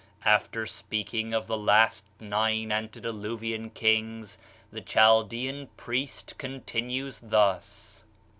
[0.25, 4.39] After speaking of the last nine antediluvian kings,
[4.71, 8.03] the Chaldean priest continues thus.